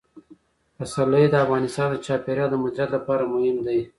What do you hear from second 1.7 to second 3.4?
د چاپیریال د مدیریت لپاره